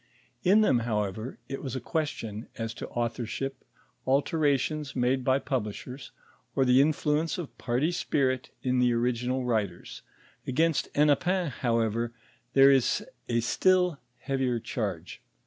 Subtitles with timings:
[0.43, 3.63] In thero, however, it was a question as to authorship,
[4.07, 6.09] alterations made by pub lishers,
[6.55, 10.01] or the Influence of party spirit in the original writers;
[10.47, 12.13] against Hennepin, however,
[12.53, 15.21] there is a still heavier charge.